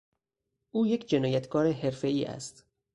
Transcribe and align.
او 0.71 0.87
یک 0.87 1.07
جنایتکار 1.07 1.71
حرفهای 1.71 2.25
است. 2.25 2.65